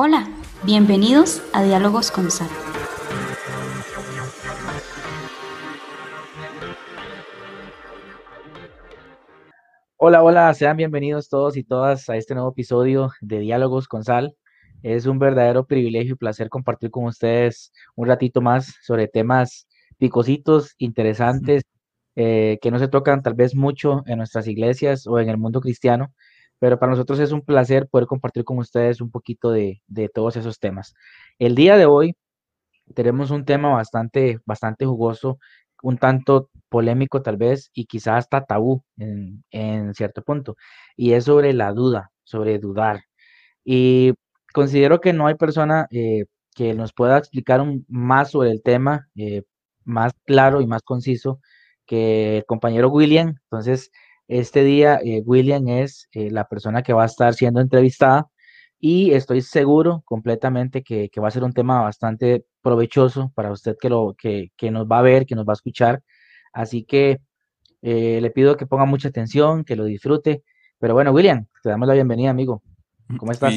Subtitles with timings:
[0.00, 0.28] Hola,
[0.62, 2.46] bienvenidos a Diálogos con Sal.
[9.96, 14.36] Hola, hola, sean bienvenidos todos y todas a este nuevo episodio de Diálogos con Sal.
[14.84, 19.66] Es un verdadero privilegio y placer compartir con ustedes un ratito más sobre temas
[19.98, 21.64] picositos, interesantes,
[22.14, 25.60] eh, que no se tocan tal vez mucho en nuestras iglesias o en el mundo
[25.60, 26.14] cristiano,
[26.58, 29.82] pero para nosotros es un placer poder compartir con ustedes un poquito de,
[30.14, 30.94] todos esos temas.
[31.38, 32.16] El día de hoy
[32.94, 35.38] tenemos un tema bastante, bastante jugoso,
[35.82, 40.56] un tanto polémico tal vez y quizás hasta tabú en, en cierto punto,
[40.96, 43.04] y es sobre la duda, sobre dudar.
[43.64, 44.14] Y
[44.52, 49.44] considero que no hay persona eh, que nos pueda explicar más sobre el tema, eh,
[49.84, 51.40] más claro y más conciso
[51.86, 53.36] que el compañero William.
[53.44, 53.90] Entonces,
[54.28, 58.28] este día eh, William es la persona que va a estar siendo entrevistada
[58.78, 63.88] y estoy seguro completamente que, va a ser un tema bastante provechoso para usted que,
[63.88, 66.02] lo, que, que nos va a ver, que nos va a escuchar.
[66.52, 67.18] Así que
[67.82, 70.44] le pido que ponga mucha atención, que lo disfrute.
[70.78, 72.62] Pero bueno, William, te damos la bienvenida, amigo.
[73.18, 73.52] ¿Cómo estás?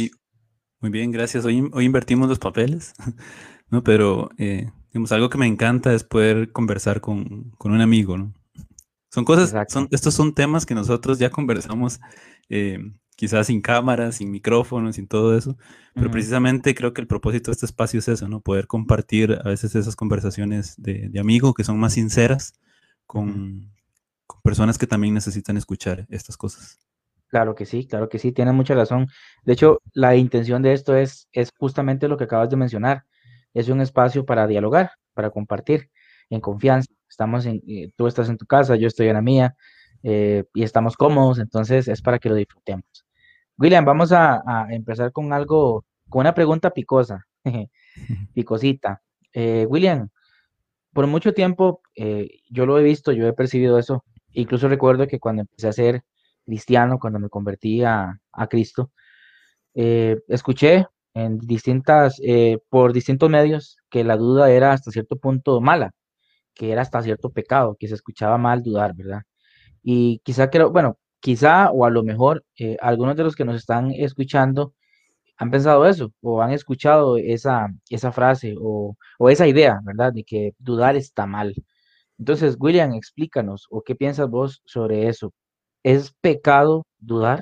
[0.81, 1.45] Muy bien, gracias.
[1.45, 2.94] Hoy, hoy invertimos los papeles,
[3.69, 3.83] ¿no?
[3.83, 4.72] Pero, eh,
[5.11, 8.33] algo que me encanta es poder conversar con, un amigo, ¿no?
[9.14, 12.00] Son cosas, son, estos son temas que nosotros ya conversamos,
[12.50, 12.80] eh,
[13.18, 15.58] quizás sin cámaras, sin micrófonos, sin todo eso,
[15.94, 18.40] pero precisamente creo que el propósito de este espacio es eso, ¿no?
[18.40, 22.53] Poder compartir a veces esas conversaciones de, de amigo que son más sinceras
[23.06, 23.70] con,
[24.26, 26.80] con personas que también necesitan escuchar estas cosas.
[27.28, 29.08] Claro que sí, claro que sí, tiene mucha razón.
[29.44, 33.06] De hecho, la intención de esto es, es justamente lo que acabas de mencionar.
[33.53, 35.90] Es un espacio para dialogar, para compartir
[36.32, 36.92] en confianza.
[37.08, 39.56] Estamos en, eh, tú estás en tu casa, yo estoy en la mía
[40.02, 43.06] eh, y estamos cómodos, entonces es para que lo disfrutemos.
[43.58, 47.28] William, vamos a, empezar con algo, con una pregunta picosa,
[48.34, 49.04] picosita.
[49.34, 50.09] Eh, William,
[50.94, 51.82] por mucho tiempo
[52.50, 54.03] yo lo he visto, yo he percibido eso.
[54.34, 56.03] Incluso recuerdo que cuando empecé a hacer
[56.46, 58.91] cristiano, cuando me convertí a, Cristo,
[59.74, 65.62] eh, escuché en distintas, eh, por distintos medios que la duda era hasta cierto punto
[65.62, 65.91] mala,
[66.53, 69.22] que era hasta cierto pecado, que se escuchaba mal dudar, ¿verdad?
[69.84, 73.56] Y quizá creo, bueno, quizá o a lo mejor eh, algunos de los que nos
[73.57, 74.73] están escuchando
[75.38, 80.13] han pensado eso o han escuchado esa, esa frase o, o esa idea, ¿verdad?
[80.13, 81.56] De que dudar está mal.
[82.19, 85.34] Entonces, William, explícanos o qué piensas vos sobre eso.
[85.84, 87.41] ¿Es pecado dudar?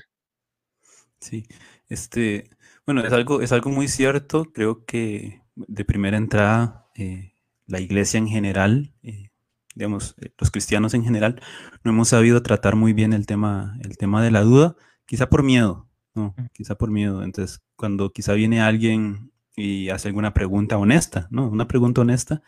[1.19, 1.45] Sí,
[1.89, 2.49] este,
[2.85, 4.45] bueno, es algo, es algo muy cierto.
[4.53, 7.33] Creo que de primera entrada, eh,
[7.69, 9.29] la iglesia en general, eh,
[9.75, 11.41] digamos, eh, los cristianos en general,
[11.83, 14.75] no hemos sabido tratar muy bien el tema, el tema de la duda,
[15.05, 16.35] quizá por miedo, ¿no?
[16.51, 17.23] Quizá por miedo.
[17.23, 21.47] Entonces, cuando quizá viene alguien y hace alguna pregunta honesta, ¿no?
[21.47, 22.41] Una pregunta honesta,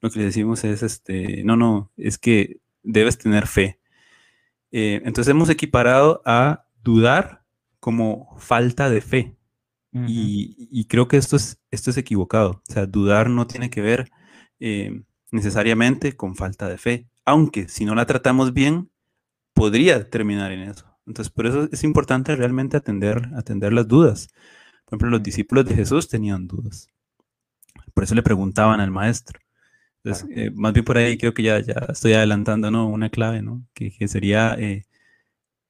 [0.00, 3.80] lo que le decimos es, este, no, no, es que debes tener fe.
[4.72, 7.44] Eh, entonces hemos equiparado a dudar
[7.78, 9.36] como falta de fe.
[9.92, 12.62] y, creo que esto es, esto es equivocado.
[12.68, 14.10] O sea, dudar no tiene que ver
[14.60, 18.90] eh, necesariamente con falta de fe, aunque si no la tratamos bien,
[19.54, 20.86] podría terminar en eso.
[21.06, 24.28] Entonces, por eso es importante realmente atender, atender las dudas.
[24.84, 26.88] Por ejemplo, los discípulos de Jesús tenían dudas.
[27.94, 29.40] Por eso le preguntaban al maestro.
[30.02, 32.88] Entonces, eh, más bien por ahí creo que ya, ya estoy adelantando, ¿no?
[32.88, 33.64] Una clave, ¿no?
[33.74, 34.84] Que, sería eh,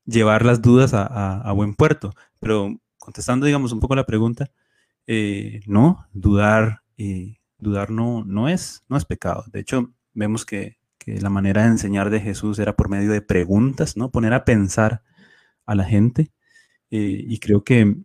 [0.06, 2.15] llevar las dudas a, buen puerto.
[2.41, 4.51] Pero contestando, digamos, un poco la pregunta,
[5.06, 6.83] eh, no, dudar,
[7.59, 9.44] dudar no, no, es, no es pecado.
[9.53, 13.22] De hecho, vemos que, que, la manera de enseñar de Jesús era por medio de
[13.22, 14.10] preguntas, ¿no?
[14.10, 15.03] Poner a pensar
[15.66, 16.32] a la gente.
[16.91, 17.97] y creo que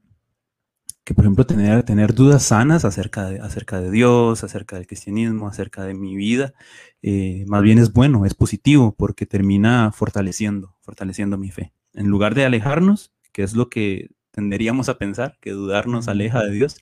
[1.09, 5.47] que, por ejemplo, tener, tener dudas sanas acerca de, acerca de Dios, acerca del cristianismo,
[5.47, 6.53] acerca de mi vida,
[7.01, 11.73] eh, más bien es bueno, es positivo, porque termina fortaleciendo, fortaleciendo mi fe.
[11.95, 16.43] En lugar de alejarnos, que es lo que tenderíamos a pensar, que dudar nos aleja
[16.43, 16.79] de Dios,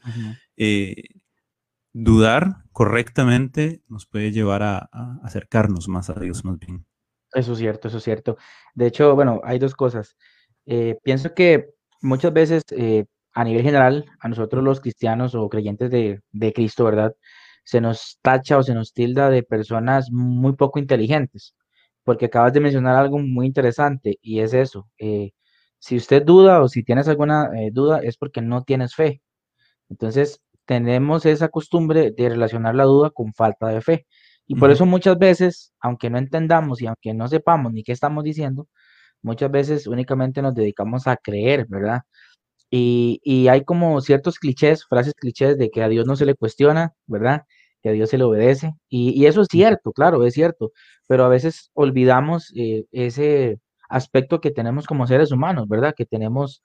[0.58, 1.04] eh,
[2.04, 4.90] dudar correctamente nos puede llevar a,
[5.24, 6.86] acercarnos más a Dios más bien.
[7.34, 8.38] Eso es cierto, eso es cierto.
[8.74, 10.16] De hecho, bueno, hay dos cosas.
[10.66, 11.70] Eh, pienso que
[12.02, 12.64] muchas veces
[13.38, 17.16] a nivel general, a nosotros los cristianos o creyentes de, Cristo, ¿verdad?
[17.64, 21.56] Se nos tacha o se nos tilda de personas muy poco inteligentes,
[22.04, 24.90] porque acabas de mencionar algo muy interesante y es eso.
[24.98, 25.34] Eh,
[25.78, 29.22] si usted duda o si tienes alguna eh, duda es porque no tienes fe.
[29.90, 34.08] Entonces, tenemos esa costumbre de relacionar la duda con falta de fe.
[34.48, 38.24] Y por eso muchas veces, aunque no entendamos y aunque no sepamos ni qué estamos
[38.24, 38.68] diciendo,
[39.22, 42.02] muchas veces únicamente nos dedicamos a creer, ¿verdad?
[42.72, 46.36] Y, y hay como ciertos clichés, frases clichés de que a Dios no se le
[46.36, 47.44] cuestiona, ¿verdad?
[47.82, 48.74] Que a Dios se le obedece.
[48.90, 50.72] Y, y eso es cierto, claro, es cierto,
[51.08, 53.60] pero a veces olvidamos eh, ese
[53.90, 55.94] aspecto que tenemos como seres humanos, ¿verdad?
[55.98, 56.64] Que tenemos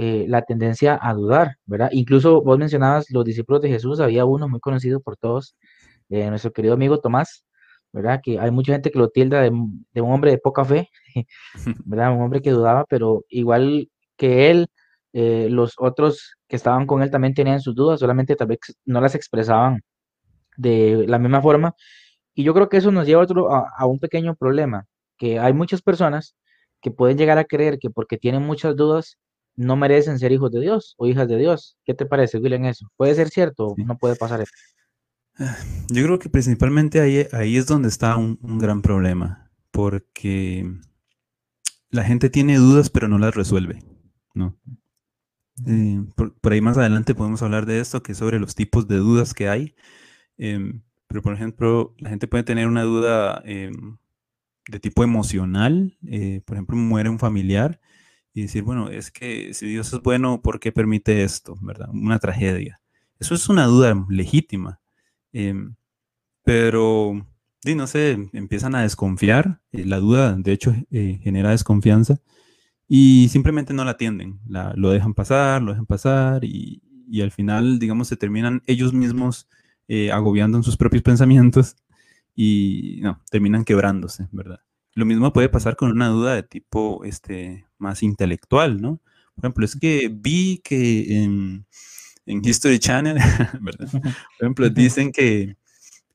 [0.00, 1.88] eh, la tendencia a dudar, ¿verdad?
[1.90, 5.56] Incluso vos mencionabas los discípulos de Jesús, había uno muy conocido por todos,
[6.08, 7.44] eh, nuestro querido amigo Tomás,
[7.92, 8.20] ¿verdad?
[8.22, 9.50] Que hay mucha gente que lo tilda de,
[9.92, 10.88] de un hombre de poca fe,
[11.84, 12.12] ¿verdad?
[12.12, 14.68] Un hombre que dudaba, pero igual que él,
[15.14, 19.00] eh, los otros que estaban con él también tenían sus dudas, solamente tal vez no
[19.00, 19.82] las expresaban
[20.56, 21.74] de la misma forma.
[22.34, 24.86] Y yo creo que eso nos lleva a, otro, a, a un pequeño problema,
[25.18, 26.36] que hay muchas personas
[26.80, 29.18] que pueden llegar a creer que porque tienen muchas dudas,
[29.58, 31.76] no merecen ser hijos de Dios o hijas de Dios.
[31.84, 32.90] ¿Qué te parece, William, eso?
[32.96, 34.52] ¿Puede ser cierto o no puede pasar eso?
[35.88, 40.70] Yo creo que principalmente ahí, ahí es donde está un, un gran problema, porque
[41.90, 43.82] la gente tiene dudas pero no las resuelve,
[44.32, 44.56] ¿no?
[45.66, 48.86] Eh, por, por ahí más adelante podemos hablar de esto, que es sobre los tipos
[48.86, 49.74] de dudas que hay.
[50.36, 53.96] Em, pero, por ejemplo, la gente puede tener una duda em,
[54.68, 55.96] de tipo emocional.
[56.06, 57.80] eh, por ejemplo, muere un familiar
[58.38, 61.56] y decir, bueno, es que si Dios es bueno, ¿por qué permite esto?
[61.60, 61.88] ¿Verdad?
[61.92, 62.80] Una tragedia.
[63.18, 64.80] Eso es una duda legítima.
[65.32, 65.74] em,
[66.44, 67.26] pero,
[67.62, 69.60] sí, no sé, empiezan a desconfiar.
[69.72, 72.20] eh, la duda, de hecho, eh, genera desconfianza
[72.88, 77.32] y simplemente no la atienden, la, lo dejan pasar, lo dejan pasar y, y al
[77.32, 79.48] final, digamos, se terminan ellos mismos
[79.88, 81.76] eh, agobiando en sus propios pensamientos
[82.36, 84.60] y no, terminan quebrándose, ¿verdad?
[84.98, 89.00] Lo mismo puede pasar con una duda de tipo este, más intelectual, ¿no?
[89.36, 91.66] Por ejemplo, es que vi que en,
[92.26, 93.16] en History Channel,
[93.60, 93.88] ¿verdad?
[93.92, 95.56] Por ejemplo, dicen que,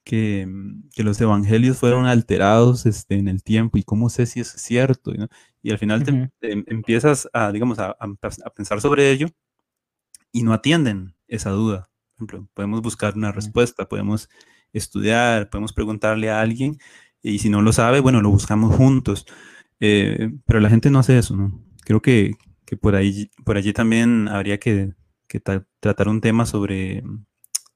[0.04, 4.42] que, mm, que los evangelios fueron alterados este, en el tiempo y cómo sé si
[4.42, 5.28] es cierto, ¿no?
[5.64, 9.28] Y al final te, te em- empiezas a, digamos, a, a pensar sobre ello
[10.32, 11.90] y no atienden esa duda.
[12.16, 14.30] Por ejemplo, podemos buscar una respuesta, podemos
[14.72, 16.78] estudiar, podemos preguntarle a alguien
[17.24, 19.26] y si no lo sabe, bueno, lo buscamos juntos.
[19.80, 21.60] Eh, pero la gente no hace eso, ¿no?
[21.86, 22.36] Creo que,
[22.66, 24.94] que por, ahí, por allí también habría que,
[25.28, 27.04] que tra- tratar un tema sobre,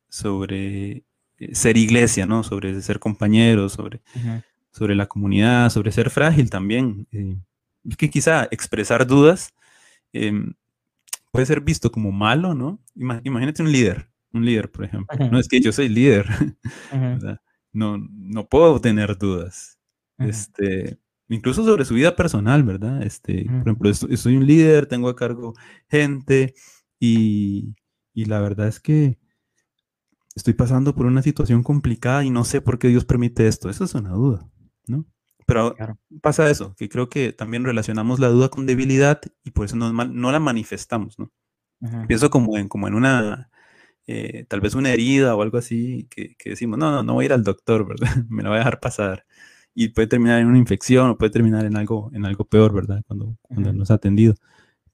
[0.10, 1.04] sobre
[1.40, 2.44] eh, ser iglesia, ¿no?
[2.44, 4.42] Sobre ser compañeros, sobre, Ujú.
[4.72, 7.08] sobre la comunidad, sobre ser frágil también.
[7.12, 7.38] Eh,
[7.90, 9.54] es que quizá expresar dudas
[10.14, 10.54] em,
[11.32, 12.80] puede ser visto como malo, ¿no?
[12.96, 15.18] Ima- imagínate un líder, un líder, por ejemplo.
[15.20, 15.38] No Ujú.
[15.40, 16.28] es que yo soy líder,
[16.92, 17.00] Ujú.
[17.02, 17.42] ¿verdad?
[17.78, 19.78] No, no puedo tener dudas.
[20.18, 20.98] Este,
[21.30, 23.04] incluso sobre su vida personal, ¿verdad?
[23.04, 25.54] Este, por ejemplo, esto- soy un líder, tengo a cargo
[25.88, 26.56] gente
[27.00, 27.76] y,
[28.16, 29.20] y la verdad es que
[30.36, 33.70] estoy pasando por una situación complicada y no sé por qué Dios permite esto.
[33.70, 34.50] Eso es una duda,
[34.88, 35.06] ¿no?
[35.46, 35.98] Pero Claro.
[36.22, 39.94] pasa eso, que creo que también relacionamos la duda con debilidad y por eso no,
[39.94, 41.32] no la manifestamos, ¿no?
[42.08, 43.50] Pienso como en, como en una,
[44.08, 47.26] eh, tal vez una herida o algo así, que, que decimos, no, no, no voy
[47.26, 48.08] a ir al doctor, ¿verdad?
[48.30, 49.26] Me la voy a dejar pasar.
[49.74, 53.04] Y puede terminar en una infección o puede terminar en algo, en algo peor, ¿verdad?
[53.06, 54.34] Cuando, cuando no es atendido.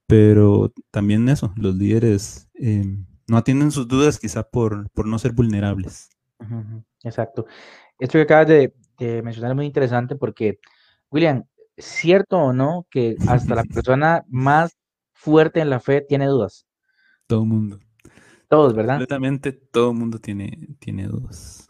[0.08, 2.84] Pero también eso, los líderes eh,
[3.28, 6.10] no atienden sus dudas quizá por, por no ser vulnerables.
[7.04, 7.46] Exacto.
[8.00, 10.60] Esto que acabas de, de mencionar es muy interesante porque,
[11.12, 11.46] William,
[11.78, 14.76] ¿cierto o no que hasta la persona más
[15.14, 16.66] fuerte en la fe tiene dudas?
[17.28, 17.80] Todo el mundo.
[18.54, 18.98] Todos, ¿verdad?
[18.98, 21.68] Completamente todo el mundo tiene, tiene dudas.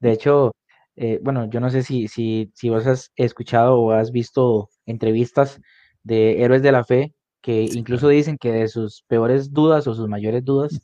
[0.00, 0.52] De hecho,
[0.96, 5.60] eh, bueno, yo no sé si, si, si vos has escuchado o has visto entrevistas
[6.02, 8.16] de héroes de la fe que Sí, incluso claro.
[8.16, 10.80] dicen que de sus peores dudas o sus mayores dudas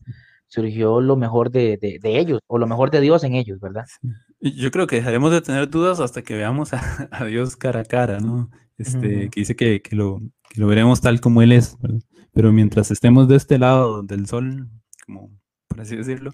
[0.47, 3.85] surgió lo mejor de, de, de ellos o lo mejor de Dios en ellos, ¿verdad?
[3.87, 4.09] Sí.
[4.41, 7.85] Yo creo que dejaremos de tener dudas hasta que veamos a, a Dios cara a
[7.85, 8.51] cara, ¿no?
[8.79, 9.31] Este, Ujú.
[9.31, 10.21] que dice que, que lo,
[10.51, 12.01] que lo veremos tal como Él es, ¿verdad?
[12.33, 14.69] Pero mientras estemos de este lado del sol,
[15.07, 15.31] como
[15.69, 16.33] por así decirlo,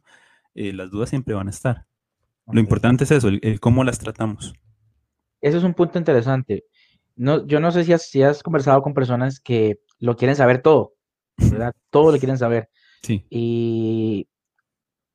[0.54, 1.86] eh, las dudas siempre van a estar.
[2.50, 4.54] Lo importante es eso, el, el cómo las tratamos.
[5.40, 6.64] Eso es un punto interesante.
[7.16, 10.62] No, yo no sé si has, si has conversado con personas que lo quieren saber
[10.62, 10.94] todo,
[11.36, 11.74] ¿verdad?
[11.90, 12.68] Todo lo quieren saber.
[13.02, 14.28] Sí, Y,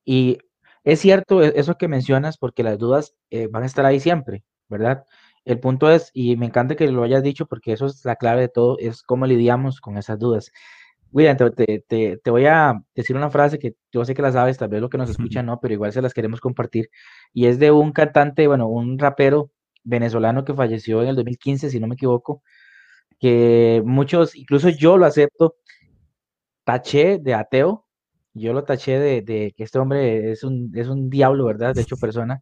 [0.05, 0.39] y
[0.83, 4.45] es cierto e- eso que mencionas porque las dudas eh, van a estar ahí siempre,
[4.69, 5.05] ¿verdad?
[5.45, 8.41] El punto es, y me encanta que lo hayas dicho porque eso es la clave
[8.43, 10.51] de todo, es cómo lidiamos con esas dudas.
[11.15, 11.49] William, te,
[11.87, 14.81] te- te- voy a decir una frase que yo sé que la sabes, tal vez
[14.81, 16.89] lo que nos escuchan no, pero igual se las queremos compartir.
[17.33, 19.51] Y es de un cantante, bueno, un rapero
[19.83, 22.43] venezolano que falleció en el 2015, si no me equivoco,
[23.19, 25.55] que muchos, incluso yo lo acepto,
[26.63, 27.85] taché de ateo,
[28.33, 31.75] yo lo taché de, de que este hombre es un, es un diablo, ¿verdad?
[31.75, 32.41] De hecho, persona.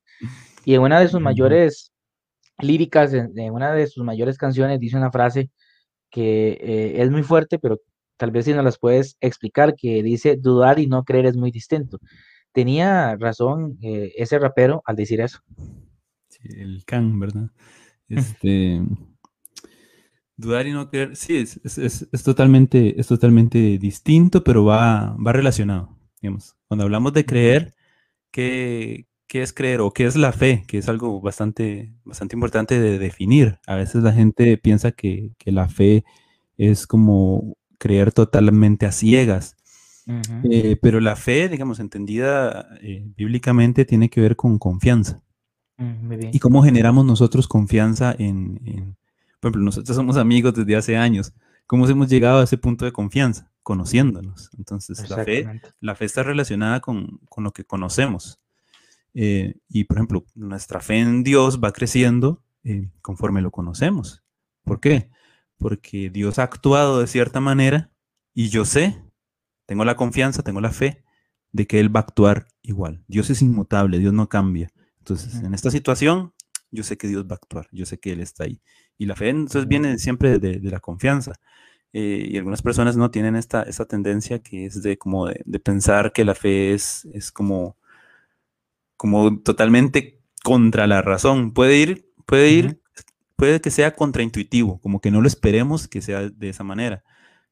[0.65, 1.93] Y en una de sus mayores
[2.59, 5.51] líricas, en, en una de sus mayores canciones, dice una frase
[6.11, 7.79] que eh, es muy fuerte, pero
[8.23, 11.51] tal vez si nos las puedes explicar, que dice dudar y no creer es muy
[11.51, 11.99] distinto.
[12.53, 15.39] Tenía razón eh, ese rapero al decir eso.
[16.29, 17.49] Sí, el can, ¿verdad?
[18.07, 18.81] Este,
[20.37, 25.33] dudar y no creer, sí, es, es, es, totalmente, es totalmente distinto, pero va, va
[25.33, 25.97] relacionado.
[26.21, 26.55] Digamos.
[26.69, 27.73] Cuando hablamos de creer,
[28.31, 30.63] ¿qué, ¿qué, es creer o qué es la fe?
[30.65, 33.59] Que es algo bastante, bastante importante de definir.
[33.67, 36.05] A veces la gente piensa que, que la fe
[36.57, 39.57] es como creer totalmente a ciegas.
[40.49, 45.21] eh, pero la fe, digamos, entendida eh, bíblicamente, tiene que ver con confianza.
[45.77, 48.95] Mm, ¿Y cómo generamos nosotros confianza en, en,
[49.41, 51.33] por ejemplo, nosotros somos amigos desde hace años,
[51.67, 53.51] ¿cómo hemos llegado a ese punto de confianza?
[53.63, 54.49] Conociéndonos.
[54.57, 58.39] Entonces, la fe, la fe está relacionada con, con lo que conocemos.
[59.13, 62.41] Eh, y, por ejemplo, nuestra fe en Dios va creciendo
[63.01, 64.23] conforme lo conocemos.
[64.63, 65.09] ¿Por qué?
[65.63, 67.89] Porque Dios ha actuado de cierta manera
[68.33, 69.01] y yo sé,
[69.65, 71.03] tengo la confianza, tengo la fe
[71.53, 73.03] de que Él va a actuar igual.
[73.07, 74.69] Dios es inmutable, Dios no cambia.
[74.99, 76.33] Entonces, en esta situación,
[76.69, 78.61] yo sé que Dios va a actuar, yo sé que Él está ahí.
[78.97, 81.33] Y la fe entonces viene siempre de, de la confianza.
[81.93, 85.59] Eh, y algunas personas no tienen esta, esta tendencia que es de como de, de,
[85.59, 87.77] pensar que la fe es, es como,
[88.97, 91.53] como totalmente contra la razón.
[91.53, 92.82] Puede ir, puede ir, uh -huh.
[93.35, 97.03] Puede que sea contraintuitivo, como que no lo esperemos que sea de esa manera.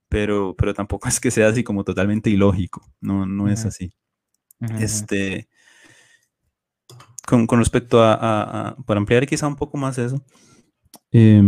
[0.10, 2.86] Pero, pero tampoco es que sea así como totalmente ilógico.
[3.02, 3.94] No, no es así.
[4.80, 5.48] Este
[7.26, 10.24] con, con respecto a, a, a, para ampliar quizá un poco más eso,
[11.12, 11.42] eh,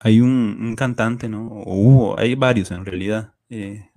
[0.00, 1.46] hay un, un, cantante, ¿no?
[1.48, 3.90] O hubo, hay varios en realidad, eh,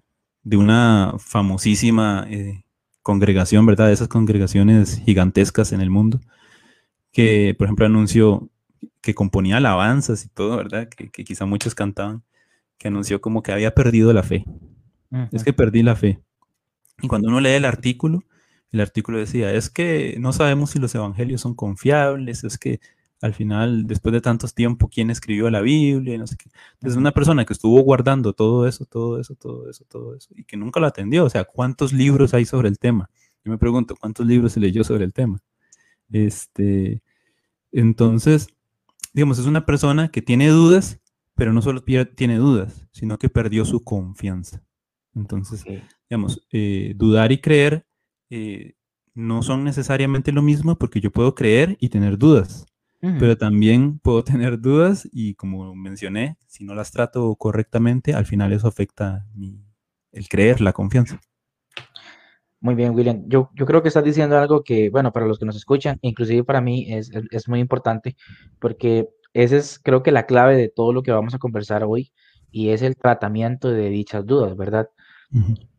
[0.43, 2.63] de una famosísima eh,
[3.01, 3.87] congregación, ¿verdad?
[3.87, 6.19] De esas congregaciones gigantescas en el mundo,
[7.11, 8.49] que, por ejemplo, anunció
[9.01, 10.89] que componía alabanzas y todo, ¿verdad?
[10.89, 12.23] Que, que quizá muchos cantaban,
[12.77, 14.45] que anunció como que había perdido la fe.
[15.31, 16.19] Es que perdí la fe.
[17.01, 18.23] Y cuando uno lee el artículo,
[18.71, 22.79] el artículo decía, es que no sabemos si los evangelios son confiables, es que
[23.21, 26.49] al final, después de tantos tiempo, quién escribió la Biblia, no sé qué.
[26.75, 30.45] Entonces, una persona que estuvo guardando todo eso, todo eso, todo eso, todo eso, y
[30.45, 31.25] que nunca lo atendió.
[31.25, 33.09] O sea, ¿cuántos libros hay sobre el tema?
[33.43, 35.41] Yo me pregunto, ¿cuántos libros se leyó sobre el tema?
[36.11, 37.01] Este,
[37.71, 38.47] entonces,
[39.13, 40.99] digamos, es una persona que tiene dudas,
[41.35, 44.63] pero no solo tiene dudas, sino que perdió su confianza.
[45.15, 45.83] Entonces, okay.
[46.09, 47.85] digamos, eh, dudar y creer
[48.29, 48.75] eh,
[49.13, 52.65] no son necesariamente lo mismo porque yo puedo creer y tener dudas,
[53.01, 53.19] uh -huh.
[53.19, 58.53] pero también puedo tener dudas y como mencioné, si no las trato correctamente, al final
[58.53, 59.63] eso afecta mi,
[60.11, 61.19] el creer, la confianza.
[62.61, 63.23] Muy bien, William.
[63.27, 66.43] Yo, yo creo que estás diciendo algo que, bueno, para los que nos escuchan, inclusive
[66.43, 68.15] para mí es, es muy importante,
[68.59, 72.11] porque esa es creo que la clave de todo lo que vamos a conversar hoy
[72.51, 74.89] y es el tratamiento de dichas dudas, ¿verdad?
[75.31, 75.69] Uh -huh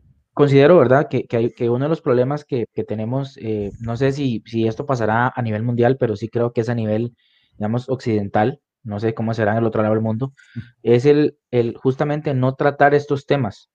[0.40, 3.96] considero, ¿verdad?, que, que, hay, que, uno de los problemas que, que tenemos, eh, no
[3.98, 7.14] sé si, si, esto pasará a nivel mundial, pero sí creo que es a nivel,
[7.58, 10.32] digamos, occidental, no sé cómo será en el otro lado del mundo,
[10.82, 13.68] es el, el justamente no tratar estos temas,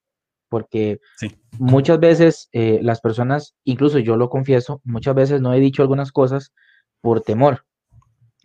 [0.55, 1.35] porque sí.
[1.59, 6.13] muchas veces eh, las personas, incluso yo lo confieso, muchas veces no he dicho algunas
[6.13, 6.53] cosas
[7.01, 7.65] por temor,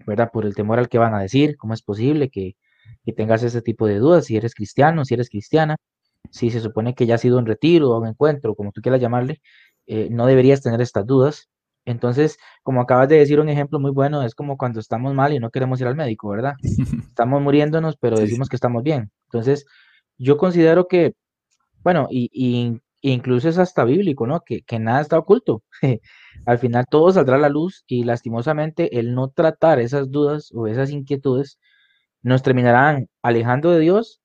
[0.09, 0.33] ¿verdad?
[0.33, 2.57] Por el temor al que van a decir, cómo es posible que,
[3.05, 5.77] que tengas ese tipo de dudas, si eres cristiano, si eres cristiana,
[6.33, 9.01] si se supone que ya ha sido un retiro o un encuentro, como tú quieras
[9.01, 9.41] llamarle,
[9.87, 11.49] eh, no deberías tener estas dudas.
[11.85, 15.39] Entonces, como acabas de decir un ejemplo muy bueno, es como cuando estamos mal y
[15.39, 16.55] no queremos ir al médico, ¿verdad?
[17.15, 19.13] Estamos muriéndonos, pero decimos que estamos bien.
[19.27, 19.65] Entonces,
[20.21, 21.15] yo considero que,
[21.83, 22.81] bueno, y, y
[23.13, 24.41] incluso es hasta bíblico, ¿no?
[24.41, 25.63] Que, que nada está oculto.
[26.47, 30.67] al final todo saldrá a la luz y lastimosamente el no tratar esas dudas o
[30.67, 31.59] esas inquietudes
[32.23, 34.21] nos terminarán alejando de Dios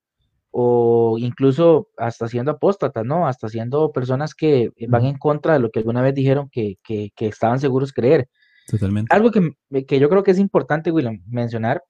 [0.51, 3.27] o incluso hasta siendo apóstatas, ¿no?
[3.27, 7.11] Hasta siendo personas que van en contra de lo que alguna vez dijeron que, que,
[7.15, 8.29] que estaban seguros creer.
[8.67, 9.13] Totalmente.
[9.13, 9.51] Algo que,
[9.85, 11.83] que, yo creo que es importante, William, mencionar,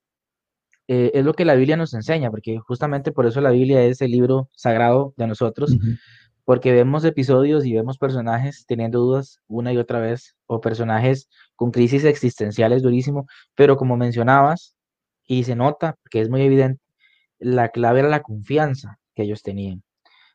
[0.88, 4.00] eh, es lo que la Biblia nos enseña, porque justamente por eso la Biblia es
[4.00, 5.98] el libro sagrado de nosotros, uh -huh.
[6.44, 11.70] porque vemos episodios y vemos personajes teniendo dudas una y otra vez, o personajes con
[11.72, 14.76] crisis existenciales durísimo, pero como mencionabas,
[15.26, 16.80] y se nota, que es muy evidente,
[17.38, 19.82] la clave era la confianza que ellos tenían.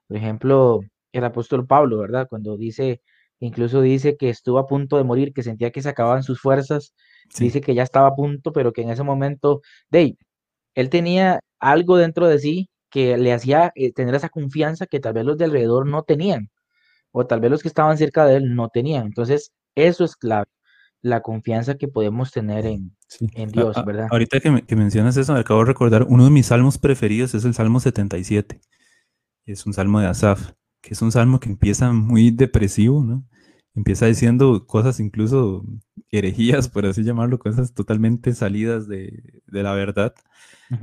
[0.08, 0.82] Por ejemplo,
[1.14, 2.28] el apóstol Pablo, ¿verdad?
[2.30, 3.02] Cuando dice,
[3.40, 6.94] incluso dice que estuvo a punto de morir, que sentía que se acababan sus fuerzas,
[7.30, 7.46] sí.
[7.46, 10.18] dice que ya estaba a punto, pero que en ese momento, de
[10.76, 15.14] él tenía algo dentro de sí que le hacía eh, tener esa confianza que tal
[15.14, 16.50] vez los de alrededor no tenían,
[17.12, 19.06] o tal vez los que estaban cerca de él no tenían.
[19.06, 20.46] Entonces, eso es clave.
[21.02, 22.96] la confianza que podemos tener en,
[23.52, 24.08] Dios, ¿verdad?
[24.12, 27.44] Ahorita que, que, mencionas eso, me acabo de recordar, uno de mis salmos preferidos es
[27.44, 28.62] el Salmo 77.
[29.46, 30.52] Es un salmo de Asaf,
[30.82, 33.26] que es un salmo que empieza muy depresivo, ¿no?
[33.74, 35.64] Empieza diciendo cosas incluso
[36.12, 40.14] herejías, por así llamarlo, cosas totalmente salidas de, la verdad.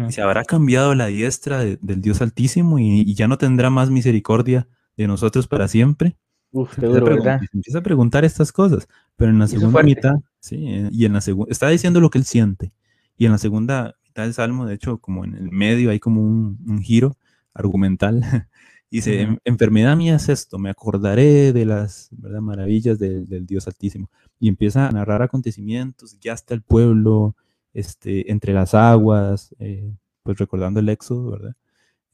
[0.08, 4.68] Y se habrá cambiado la diestra del Dios Altísimo y, ya no tendrá más misericordia
[4.96, 6.16] de nosotros para siempre.
[6.50, 7.40] Uf, qué duro, ¿verdad?
[7.52, 11.50] empieza a preguntar estas cosas, pero en la segunda mitad, sí, y en la segunda,
[11.50, 12.72] está diciendo lo que él siente.
[13.18, 16.22] Y en la segunda mitad del Salmo, de hecho, como en el medio hay como
[16.22, 17.16] un, giro
[17.52, 18.20] argumental.
[18.90, 24.10] Dice, enfermedad mía es esto, me acordaré de las maravillas del Dios Altísimo.
[24.40, 27.36] Y empieza a narrar acontecimientos, ya está el pueblo,
[27.74, 31.56] este, entre las aguas, eh, pues recordando el éxodo, ¿verdad?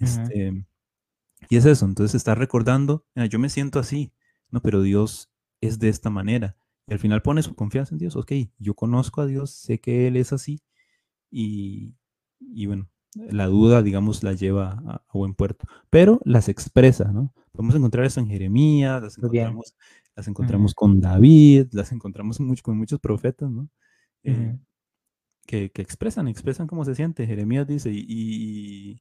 [0.01, 0.65] Este,
[1.49, 4.13] y es eso, entonces está recordando, yo me siento así,
[4.51, 6.57] no, pero Dios es de esta manera.
[6.89, 10.09] Y al final pone su confianza en Dios, ok, yo conozco a Dios, sé que
[10.09, 10.61] Él es así,
[11.31, 11.95] y,
[12.41, 17.33] y bueno, la duda, digamos, la lleva a, buen puerto, pero las expresa, ¿no?
[17.53, 19.75] Podemos encontrar eso en Jeremías, las encontramos,
[20.17, 23.69] las encontramos con David, las encontramos con muchos profetas, ¿no?
[24.25, 24.57] Eh,
[25.47, 27.27] que, expresan, expresan cómo se siente.
[27.27, 29.01] Jeremías dice, y,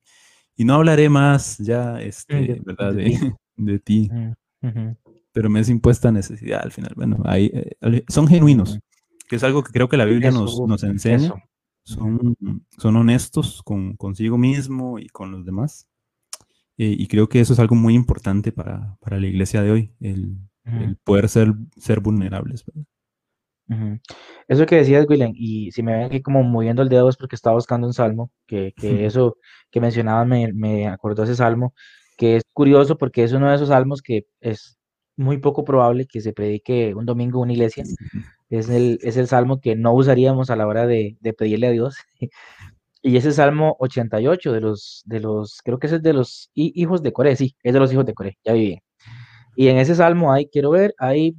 [0.55, 2.93] y, no hablaré más ya, este, ¿verdad?
[2.93, 4.09] De, ti.
[5.31, 6.93] Pero me es impuesta necesidad al final.
[6.95, 8.79] Bueno, ahí, eh, son genuinos,
[9.27, 11.33] que es algo que creo que la Biblia nos, nos enseña
[11.83, 12.35] son,
[12.77, 15.87] son honestos con consigo mismo y con los demás.
[16.77, 19.93] Eh, y creo que eso es algo muy importante para, para la iglesia de hoy,
[19.99, 22.65] el, el poder ser, ser vulnerables.
[24.47, 27.35] Eso que decías, William, y si me ven aquí como moviendo el dedo es porque
[27.35, 29.37] estaba buscando un salmo, que, que eso
[29.71, 31.73] que mencionaba me, me acordó ese salmo,
[32.17, 34.77] que es curioso porque es uno de esos salmos que es
[35.15, 37.83] muy poco probable que se predique un domingo en una iglesia,
[38.59, 41.97] es el, es el salmo que no usaríamos a la hora de, pedirle a Dios.
[43.05, 47.11] Y ese salmo 88 de los, de los, creo que es de los hijos de
[47.11, 48.79] Coré, sí, es de los hijos de Coré, ya viví.
[49.57, 51.35] Y en ese salmo hay, quiero ver, hay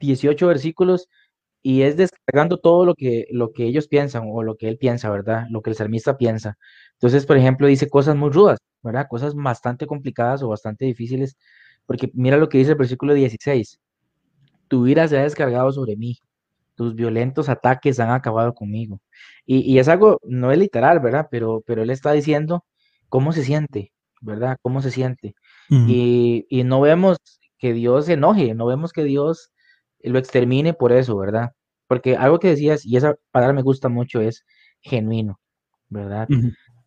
[0.00, 1.08] 18 versículos
[1.62, 5.10] y es descargando todo lo que, lo que ellos piensan o lo que él piensa,
[5.10, 5.46] ¿verdad?
[5.50, 6.58] Lo que el salmista piensa.
[6.94, 9.06] Entonces, por ejemplo, dice cosas muy rudas, ¿verdad?
[9.08, 11.36] Cosas bastante complicadas o bastante difíciles,
[11.86, 13.78] porque mira lo que dice el versículo 16
[14.74, 16.18] tu ira se ha descargado sobre mí,
[16.74, 19.00] tus violentos ataques han acabado conmigo.
[19.46, 21.28] Y, es algo, no es literal, ¿verdad?
[21.30, 22.64] Pero, pero él está diciendo
[23.08, 24.58] cómo se siente, ¿verdad?
[24.62, 25.36] ¿Cómo se siente?
[25.68, 27.18] y, no vemos
[27.56, 29.52] que Dios se enoje, no vemos que Dios
[30.02, 31.52] lo extermine por eso, ¿verdad?
[31.86, 34.44] Porque algo que decías, y esa palabra me gusta mucho, es
[34.80, 35.38] genuino,
[35.88, 36.26] ¿verdad?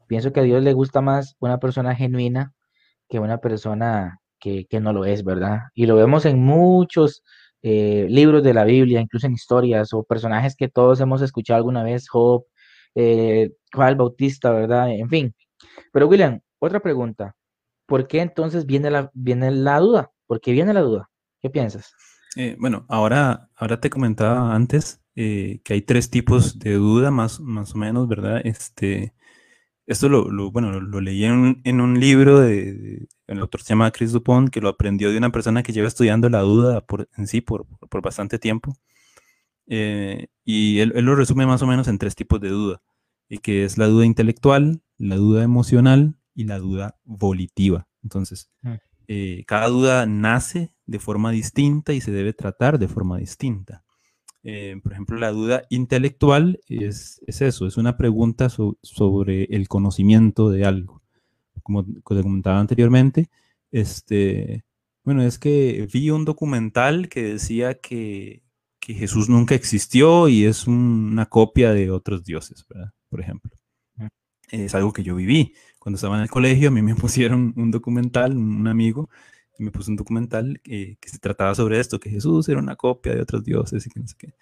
[0.09, 2.51] Pienso que a Dios le gusta más una persona genuina
[3.07, 5.59] que una persona que, que no lo es, ¿verdad?
[5.73, 7.23] Y lo vemos en muchos
[7.61, 11.83] eh, libros de la Biblia, incluso en historias o personajes que todos hemos escuchado alguna
[11.83, 12.45] vez, Job,
[12.95, 14.91] eh, Juan Bautista, ¿verdad?
[14.91, 15.35] En fin.
[15.91, 17.35] Pero William, otra pregunta.
[17.85, 20.11] ¿Por qué entonces viene la, viene la duda?
[20.25, 21.09] ¿Por qué viene la duda?
[21.41, 21.93] ¿Qué piensas?
[22.35, 27.73] Eh, bueno, ahora, ahora te comentaba antes que hay tres tipos de duda, más, más
[27.73, 28.39] o menos, ¿verdad?
[28.43, 29.15] Este,
[29.87, 34.49] esto lo, bueno, lo, leí en, un libro de, el autor se llama Chris Dupont,
[34.49, 37.65] que lo aprendió de una persona que lleva estudiando la duda por, en sí por,
[37.65, 38.75] por bastante tiempo.
[39.65, 42.81] Eh, y él, lo resume más o menos en tres tipos de duda,
[43.29, 47.87] y que es la duda intelectual, la duda emocional y la duda volitiva.
[48.03, 48.73] Entonces, mm.
[49.07, 53.85] eh, cada duda nace de forma distinta y se debe tratar de forma distinta.
[54.49, 60.63] Eh, por ejemplo, la duda intelectual es, eso, es una pregunta sobre el conocimiento de
[60.63, 61.01] algo.
[61.63, 63.29] Como, comentaba anteriormente,
[63.71, 64.63] este,
[65.03, 68.41] bueno, es que vi un documental que decía que,
[68.79, 72.65] Jesús nunca existió y es una copia de otros dioses,
[73.09, 73.51] Por ejemplo.
[74.49, 75.55] Es algo que yo viví.
[75.77, 79.09] Cuando estaba en el colegio, a mí me pusieron un documental, un amigo,
[79.59, 83.21] me puse un documental que se trataba sobre esto, que Jesús era una copia de
[83.21, 84.33] otros dioses y que no sé qué.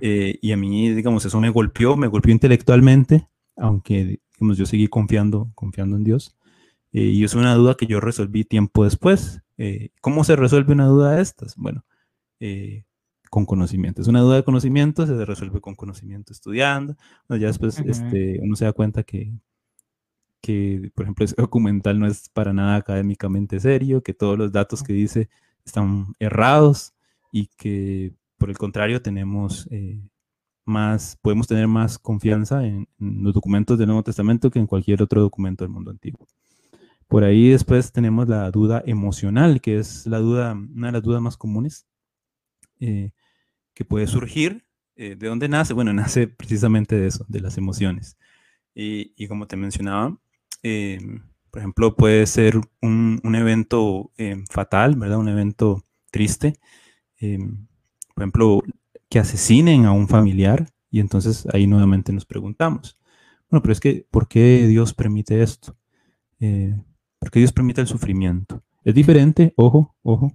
[0.00, 4.88] Eh, y a mí, digamos, eso me golpeó, me golpeó intelectualmente, aunque, digamos, yo seguí
[4.88, 6.36] confiando, confiando en Dios.
[6.92, 9.42] Eh, y es una duda que yo resolví tiempo después.
[9.58, 11.56] Eh, ¿Cómo se resuelve una duda de estas?
[11.56, 11.84] Bueno,
[13.30, 14.00] con conocimiento.
[14.02, 16.96] Es una duda de conocimiento, se resuelve con conocimiento estudiando.
[17.28, 19.32] ya después este, uno se da cuenta que,
[20.46, 24.82] que, por ejemplo, ese documental no es para nada académicamente serio, que todos los datos
[24.82, 25.28] que dice
[25.64, 26.94] están errados
[27.32, 30.00] y que, por el contrario, tenemos eh,
[30.64, 35.20] más, podemos tener más confianza en, los documentos del Nuevo Testamento que en cualquier otro
[35.20, 36.28] documento del mundo antiguo.
[37.08, 41.20] Por ahí después tenemos la duda emocional, que es la duda, una de las dudas
[41.20, 41.86] más comunes
[42.78, 43.10] eh,
[43.74, 44.64] que puede surgir
[44.96, 45.74] ¿De dónde nace?
[45.74, 48.16] Bueno, nace precisamente de eso, de las emociones.
[48.78, 50.18] Y, como te mencionaba,
[51.50, 54.12] por ejemplo, puede ser un, evento
[54.50, 55.18] fatal, ¿verdad?
[55.18, 56.54] Un evento triste.
[57.18, 58.62] por ejemplo,
[59.08, 62.98] que asesinen a un familiar y entonces ahí nuevamente nos preguntamos,
[63.50, 65.76] bueno, pero es que, ¿por qué Dios permite esto?
[66.40, 66.74] Eh,
[67.18, 68.62] ¿Por qué Dios permite el sufrimiento?
[68.84, 70.32] Es diferente, ojo, ojo,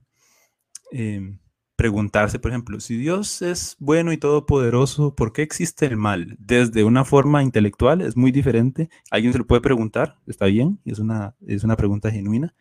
[0.91, 1.39] em,
[1.81, 6.37] preguntarse, por ejemplo, si Dios es bueno y todopoderoso, ¿por qué existe el mal?
[6.39, 8.91] Desde una forma intelectual es muy diferente.
[9.09, 12.53] Alguien se lo puede preguntar, está bien, es una, es una pregunta genuina,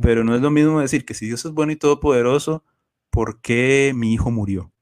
[0.00, 2.64] pero no es lo mismo decir que si Dios es bueno y todopoderoso,
[3.10, 4.72] ¿por qué mi hijo murió?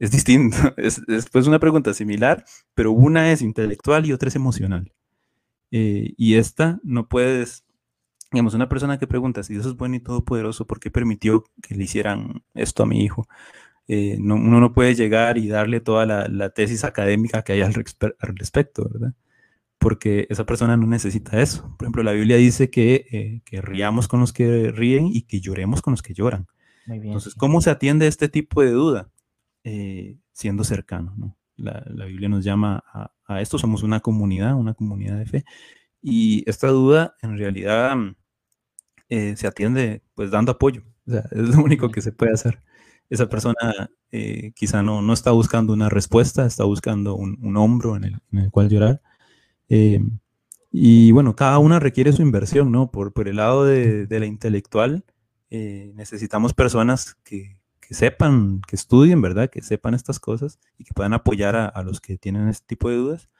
[0.00, 0.56] es distinto.
[0.76, 4.92] Es, pues una pregunta similar, pero una es intelectual y otra es emocional.
[5.70, 7.64] Eh, y esta no puedes,
[8.32, 11.74] digamos, una persona que pregunta si Dios es bueno y todopoderoso, ¿por qué permitió que
[11.74, 13.26] le hicieran esto a mi hijo?
[13.86, 17.72] Eh, no, uno no puede llegar y darle toda la, tesis académica que hay al,
[17.74, 19.14] respecto, ¿verdad?
[19.78, 21.74] Porque esa persona no necesita eso.
[21.78, 25.40] Por ejemplo, la Biblia dice que, eh, que riamos con los que ríen y que
[25.40, 26.46] lloremos con los que lloran.
[26.86, 29.10] Entonces, ¿cómo se atiende este tipo de duda?
[29.64, 31.14] Eh, siendo cercano.
[31.16, 31.36] ¿no?
[31.56, 32.82] La, Biblia nos llama
[33.26, 35.44] a, esto, somos una comunidad, una comunidad de fe.
[36.10, 37.96] Y esta duda en realidad
[39.08, 40.82] eh, se atiende pues dando apoyo.
[41.06, 42.62] es lo único que se puede hacer.
[43.10, 48.04] Esa persona eh, quizá no, no está buscando una respuesta, está buscando un, hombro en
[48.32, 49.02] el, cual llorar.
[50.70, 52.90] y bueno, cada una requiere su inversión, ¿no?
[52.90, 55.04] Por, por el lado de, de la intelectual,
[55.50, 59.48] necesitamos personas que, que sepan, que estudien, ¿verdad?
[59.48, 62.96] Que sepan estas cosas y que puedan apoyar a, los que tienen este tipo de
[62.96, 63.30] dudas.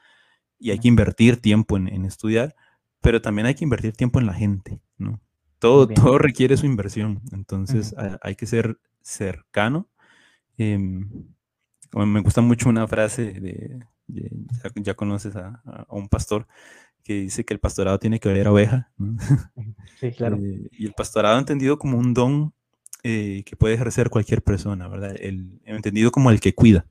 [0.59, 2.55] Y hay que invertir tiempo en, estudiar,
[3.01, 5.21] pero también hay que invertir tiempo en la gente, ¿no?
[5.57, 9.89] Todo, todo requiere su inversión, entonces hay que ser cercano.
[10.57, 11.09] Em,
[11.93, 13.79] me gusta mucho una frase de,
[14.75, 16.47] ya, conoces a, un pastor
[17.03, 18.91] que dice que el pastorado tiene que ver a oveja.
[19.99, 20.37] Sí, claro.
[20.37, 22.53] Eh, y el pastorado entendido como un don
[23.03, 25.15] eh, que puede ejercer cualquier persona, ¿verdad?
[25.19, 26.85] El, entendido como el que cuida.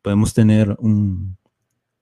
[0.00, 0.76] Podemos tener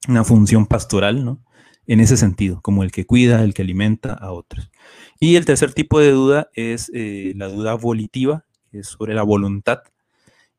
[0.09, 1.43] una función pastoral, ¿no?
[1.87, 4.71] En ese sentido, como el que cuida, el que alimenta a otros.
[5.19, 9.23] Y el tercer tipo de duda es eh, la duda volitiva, que es sobre la
[9.23, 9.83] voluntad.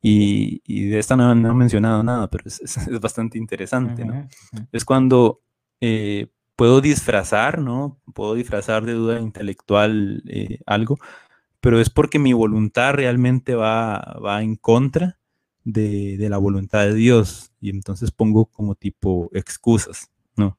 [0.01, 2.61] Y, de esta no, no, he mencionado nada, pero es,
[2.99, 4.27] bastante interesante, ¿no?
[4.71, 5.41] Es cuando
[5.79, 8.01] eh, puedo disfrazar, ¿no?
[8.13, 10.23] Puedo disfrazar de duda intelectual
[10.65, 10.97] algo,
[11.59, 15.20] pero es porque mi voluntad realmente va, va en contra
[15.63, 20.57] de, de, la voluntad de Dios y entonces pongo como tipo excusas, ¿no?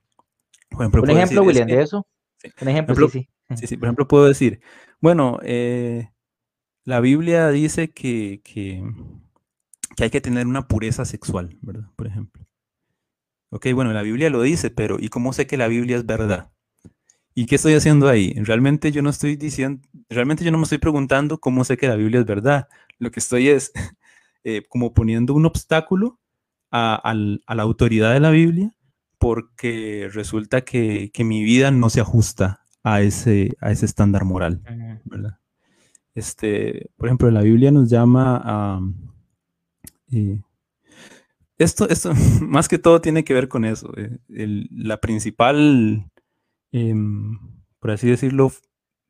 [0.70, 2.06] Por ejemplo, ¿Un ejemplo, William, de eso?
[2.60, 3.66] Un ejemplo, sí, sí.
[3.66, 4.60] sí, Por ejemplo, puedo decir,
[5.00, 6.10] bueno, eh,
[6.84, 8.82] la Biblia dice que, que,
[9.96, 11.88] que hay que tener una pureza sexual, ¿verdad?
[11.96, 12.46] Por ejemplo.
[13.50, 16.50] Ok, bueno, la Biblia lo dice, pero ¿y cómo sé que la Biblia es verdad?
[17.34, 18.34] ¿Y qué estoy haciendo ahí?
[18.34, 21.96] Realmente yo no estoy diciendo, realmente yo no me estoy preguntando cómo sé que la
[21.96, 22.68] Biblia es verdad.
[22.98, 23.72] Lo que estoy es
[24.44, 26.18] eh, como poniendo un obstáculo
[26.70, 28.74] a, la autoridad de la Biblia
[29.18, 34.62] porque resulta que, mi vida no se ajusta a ese, a ese estándar moral,
[35.04, 35.38] ¿verdad?
[36.14, 38.80] Este, por ejemplo, la Biblia nos llama a...
[40.10, 40.40] Eh,
[41.58, 43.92] esto, esto más que todo tiene que ver con eso.
[43.96, 44.18] Eh,
[44.70, 46.10] la principal
[46.72, 47.38] Em,
[47.78, 48.50] por así decirlo,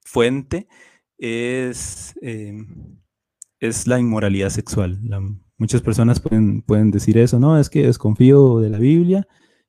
[0.04, 0.66] fuente
[1.18, 2.98] es, em,
[3.68, 4.98] es la inmoralidad sexual.
[5.56, 9.26] muchas personas pueden, pueden decir eso, no, es que desconfío de la Biblia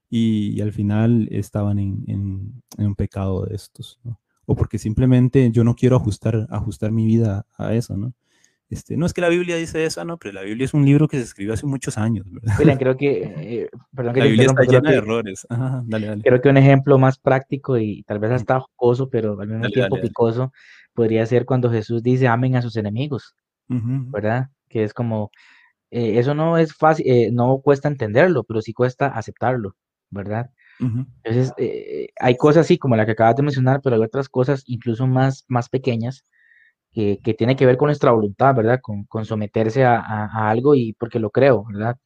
[0.10, 4.00] y, al final estaban en, un pecado de estos,
[4.46, 8.14] o porque simplemente yo no quiero ajustar, ajustar mi vida a eso, ¿no?
[8.70, 11.08] Este, no es que la Biblia dice eso, no, pero la Biblia es un libro
[11.08, 12.78] que se escribió hace muchos años, ¿verdad?
[12.80, 15.46] creo que, eh, perdón que la Biblia está llena de errores.
[15.86, 16.24] dale, dale.
[16.24, 20.02] Creo que un ejemplo más práctico y tal vez hasta jocoso, pero al mismo tiempo
[20.02, 20.52] picoso,
[20.94, 23.36] podría ser cuando Jesús dice amen a sus enemigos,
[23.68, 24.50] ¿verdad?
[24.70, 25.32] Que es como,
[25.92, 29.76] eh, eso no es fácil, eh, no cuesta entenderlo, pero sí cuesta aceptarlo,
[30.10, 30.50] ¿verdad?
[30.80, 31.54] Entonces,
[32.20, 35.46] hay cosas así como la que acabas de mencionar, pero hay otras cosas incluso más,
[35.48, 36.26] más pequeñas
[36.94, 38.80] que, tiene que ver con nuestra voluntad, ¿verdad?
[38.82, 41.98] Con, someterse a, algo y porque lo creo, ¿verdad?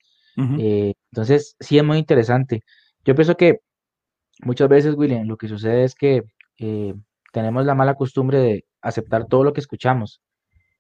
[0.60, 2.62] Eh, entonces, sí es muy interesante.
[3.04, 3.60] Yo pienso que
[4.44, 6.24] muchas veces, William, lo que sucede es que
[6.60, 6.94] eh,
[7.34, 10.22] tenemos la mala costumbre de aceptar todo lo que escuchamos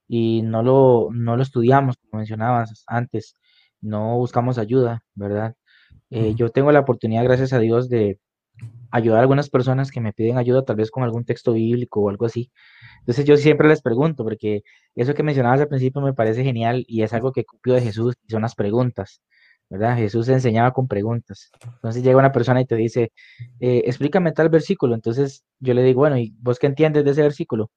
[0.07, 3.35] y no lo, no lo estudiamos, como mencionabas antes,
[3.81, 5.55] no buscamos ayuda, ¿verdad?
[6.09, 8.19] Eh, yo tengo la oportunidad, gracias a Dios, de
[8.91, 12.09] ayudar a algunas personas que me piden ayuda, tal vez con algún texto bíblico o
[12.09, 12.51] algo así.
[12.99, 14.63] Entonces yo siempre les pregunto, porque
[14.95, 18.15] eso que mencionabas al principio me parece genial y es algo que copio de Jesús
[18.27, 19.21] y son las preguntas.
[19.69, 19.97] ¿verdad?
[19.97, 21.51] Jesús enseñaba con preguntas.
[21.63, 23.11] Entonces llega una persona y te dice,
[23.59, 24.95] eh, explícame tal versículo.
[24.95, 27.69] Entonces yo le digo, bueno, ¿y vos qué entiendes de ese versículo?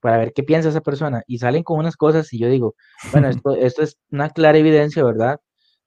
[0.00, 1.22] Para ver qué piensa esa persona.
[1.26, 2.74] Y salen con unas cosas y yo digo,
[3.12, 5.40] bueno, esto, esto es una clara evidencia, ¿verdad?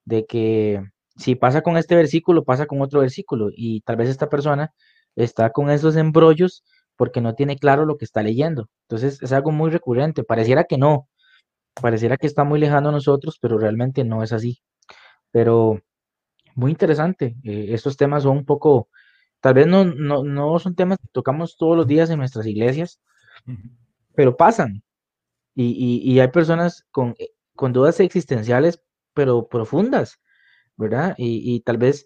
[0.05, 0.81] De que
[1.17, 3.49] si pasa con este versículo, pasa con otro versículo.
[3.55, 4.71] Y tal vez esta persona
[5.15, 6.63] está con esos embrollos
[6.95, 8.69] porque no tiene claro lo que está leyendo.
[8.83, 10.23] Entonces es algo muy recurrente.
[10.23, 11.07] Pareciera que no,
[11.81, 14.61] pareciera que está muy lejano a nosotros, pero realmente no es así.
[15.31, 15.81] Pero
[16.55, 17.35] muy interesante.
[17.43, 18.89] eh, estos temas son un poco,
[19.41, 22.99] tal vez no, no, no son temas que tocamos todos los días en nuestras iglesias,
[24.15, 24.83] pero pasan.
[25.55, 25.71] Y,
[26.15, 28.81] y- hay personas con, eh, con dudas existenciales,
[29.13, 30.19] pero profundas,
[30.77, 31.15] ¿verdad?
[31.17, 32.05] Y, y tal vez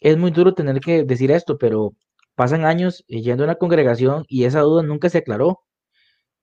[0.00, 1.94] es muy duro tener que decir esto, pero
[2.36, 5.60] pasan años yendo a una congregación y esa duda nunca se aclaró.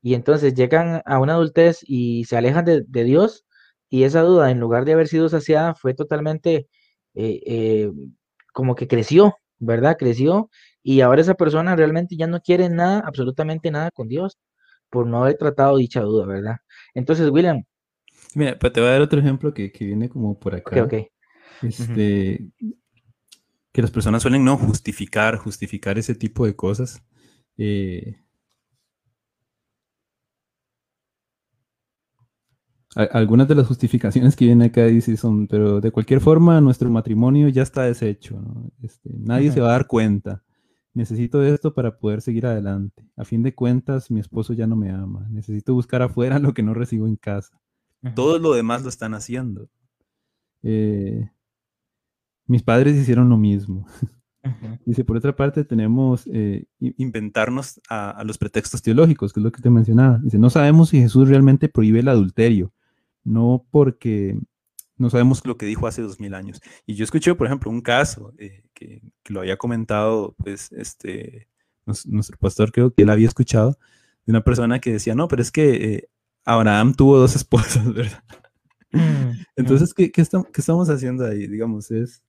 [0.02, 3.46] Y entonces llegan a una adultez y se alejan de, de Dios
[3.90, 6.68] y esa duda, en lugar de haber sido saciada, fue totalmente
[7.16, 7.92] eh, eh,
[8.54, 9.98] como que creció, ¿verdad?
[9.98, 10.50] Creció
[10.84, 14.38] y ahora esa persona realmente ya no quiere nada, absolutamente nada con Dios
[14.94, 16.58] por no haber tratado dicha duda, ¿verdad?
[16.94, 17.64] Entonces, William,
[18.36, 20.84] Mira, pues te voy a dar otro ejemplo que, que viene como por ok, acá.
[20.84, 20.94] ok.
[21.62, 22.48] Este,
[23.72, 27.04] que las personas suelen no justificar, justificar ese tipo de cosas.
[27.58, 28.16] Eh,
[32.96, 37.50] algunas de las justificaciones que vienen acá dice son, pero de cualquier forma nuestro matrimonio
[37.50, 38.72] ya está deshecho, ¿no?
[38.84, 40.44] Este, nadie se va a dar cuenta.
[40.94, 43.04] Necesito esto para poder seguir adelante.
[43.16, 45.28] A fin de cuentas, mi esposo ya no me ama.
[45.32, 47.60] Necesito buscar afuera lo que no recibo en casa.
[48.16, 49.70] Todo lo demás lo están haciendo.
[50.62, 51.30] Eh,
[52.46, 53.88] mis padres hicieron lo mismo.
[54.86, 59.52] Dice, por otra parte, tenemos eh, inventarnos a, a los pretextos teológicos, que es lo
[59.54, 60.20] que te mencionaba.
[60.22, 62.74] Dice, no sabemos si Jesús realmente prohíbe el adulterio,
[63.24, 64.38] no porque
[64.98, 66.62] no sabemos lo que dijo hace dos mil años.
[66.86, 71.48] Y yo escuché, por ejemplo, un caso eh, que, que lo había comentado, pues, este,
[71.86, 73.78] nos- nuestro pastor creo que él había escuchado,
[74.26, 76.10] de una persona que decía, no, pero es que eh,
[76.46, 78.24] Abraham tuvo dos esposas, ¿verdad?
[78.94, 81.48] Mm, Entonces, ¿qué, qué estam- qué estamos haciendo ahí?
[81.48, 82.24] Digamos, es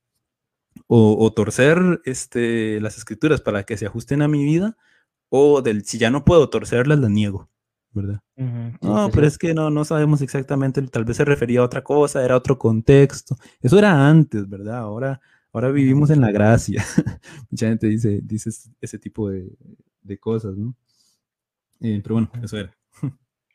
[0.87, 4.77] o, o torcer este, las escrituras para que se ajusten a mi vida,
[5.29, 7.49] o del si ya no puedo torcerlas, las niego,
[7.95, 8.21] ¿verdad?
[8.81, 9.27] sí, No, sí, pero sí.
[9.27, 12.57] es que no, no sabemos exactamente, tal vez se refería a otra cosa, era otro
[12.59, 13.35] contexto.
[13.61, 14.77] Eso era antes, ¿verdad?
[14.79, 15.21] Ahora,
[15.53, 16.83] ahora vivimos en la gracia.
[17.51, 19.49] Mucha gente dice, dice es- ese tipo de,
[20.03, 20.75] de cosas, ¿no?
[21.79, 22.75] Eh, pero bueno, eso era.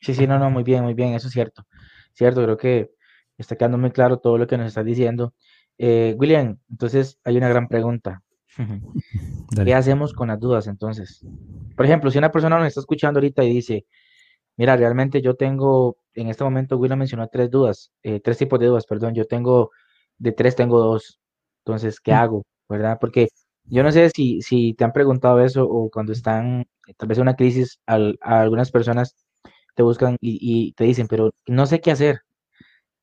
[0.01, 1.67] Sí, sí, no, no, muy bien, muy bien, eso es cierto.
[2.15, 2.91] Cierto, creo que
[3.37, 5.35] está quedando muy claro todo lo que nos estás diciendo.
[5.79, 8.23] Eh, William, entonces hay una gran pregunta.
[9.65, 11.27] ¿Qué hacemos con las dudas entonces?
[11.77, 13.87] Por ejemplo, si una persona nos está escuchando ahorita y dice,
[14.61, 18.67] mira, realmente yo tengo, en este momento William mencionó tres dudas, eh, tres tipos de
[18.67, 19.71] dudas, perdón, yo tengo,
[20.19, 21.21] de tres tengo dos.
[21.65, 22.45] Entonces, ¿qué hago?
[22.69, 22.99] ¿Verdad?
[23.01, 23.29] Porque
[23.65, 27.19] yo no sé si, si te han preguntado eso o cuando están eh, tal vez
[27.19, 29.17] en una crisis, al- a algunas personas
[29.77, 32.21] te buscan y, y te dicen, pero no sé qué hacer.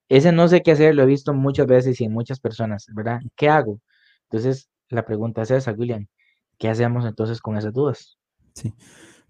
[0.10, 3.20] Ese no sé qué hacer lo he visto muchas veces y en muchas personas, ¿verdad?
[3.38, 3.80] ¿Qué hago?
[4.24, 6.08] Entonces, la pregunta es esa, William.
[6.58, 8.18] ¿Qué hacemos entonces con esas dudas?
[8.54, 8.74] Sí.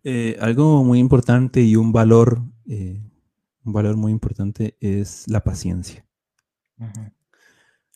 [0.10, 3.02] Eh, algo muy importante y un valor, eh,
[3.65, 6.06] un valor muy importante es la paciencia.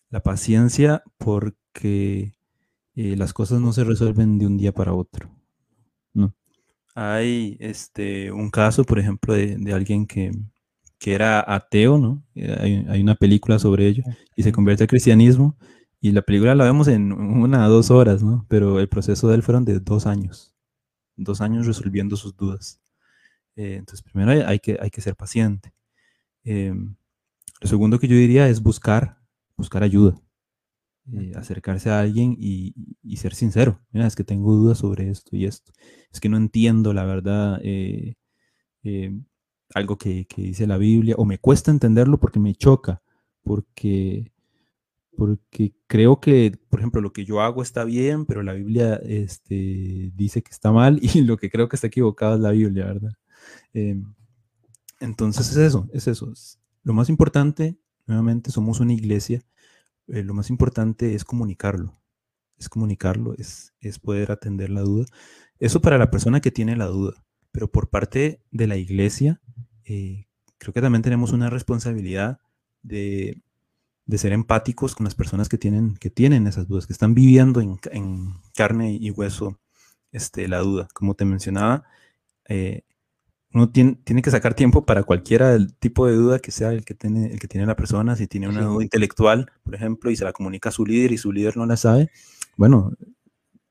[0.09, 2.33] La paciencia porque
[2.95, 5.29] eh, las cosas no se resuelven de un día para otro.
[6.13, 6.35] No.
[6.95, 10.33] Hay este, un caso, por ejemplo, de, de alguien que,
[10.99, 12.25] que era ateo, ¿no?
[12.35, 14.03] Eh, Hay, hay una película sobre ello
[14.35, 15.55] y se convierte al cristianismo
[16.01, 18.45] y la película la vemos en una o dos horas, ¿no?
[18.49, 20.50] Pero el proceso de él fueron de dos años,
[21.23, 22.79] dos años resolviendo sus dudas.
[23.55, 25.73] Eh, entonces, primero hay, hay que, hay que ser paciente.
[26.43, 26.73] Eh,
[27.61, 29.19] lo segundo que yo diría es buscar,
[29.55, 30.19] buscar ayuda,
[31.13, 33.79] eh, acercarse a alguien y, y ser sincero.
[33.91, 35.71] Mira, es que tengo dudas sobre esto y esto.
[36.11, 38.15] Es que no entiendo la verdad, eh,
[38.83, 39.19] eh,
[39.73, 43.01] algo que, que dice la Biblia, o me cuesta entenderlo porque me choca,
[43.43, 44.31] porque,
[45.17, 50.11] porque creo que, por ejemplo, lo que yo hago está bien, pero la Biblia este,
[50.15, 53.13] dice que está mal y lo que creo que está equivocado es la Biblia, ¿verdad?
[53.73, 54.01] Eh,
[54.99, 56.31] entonces es eso, es eso.
[56.31, 59.41] es- Lo más importante, nuevamente, somos una iglesia,
[60.07, 61.99] eh, lo más importante es comunicarlo,
[62.57, 65.05] es comunicarlo, es, es poder atender la duda.
[65.59, 69.41] Eso para la persona que tiene la duda, pero por parte de la iglesia,
[69.85, 70.27] eh,
[70.59, 72.39] creo que también tenemos una responsabilidad
[72.83, 73.41] de,
[74.11, 77.61] de ser empáticos con las personas que tienen, que tienen esas dudas, que están viviendo
[77.61, 79.57] en, ca- en carne y hueso
[80.11, 80.89] este, la duda.
[80.93, 81.85] Como te mencionaba,
[82.49, 82.81] eh,
[83.53, 86.83] uno tiene, tiene, que sacar tiempo para cualquiera del tipo de duda que sea el
[86.83, 88.17] que tiene, el que tiene la persona.
[88.17, 91.17] Si tiene una duda intelectual, por ejemplo, y se la comunica a su líder y
[91.17, 92.11] su líder no la sabe,
[92.57, 92.91] bueno,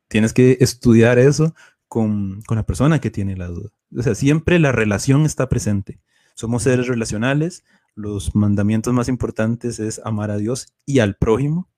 [0.08, 1.54] tienes que estudiar eso
[1.86, 3.68] con, con la persona que tiene la duda.
[3.94, 6.00] O sea, siempre la relación está presente.
[6.34, 7.62] Somos seres relacionales.
[7.94, 11.68] Los mandamientos más importantes es amar a Dios y al prójimo.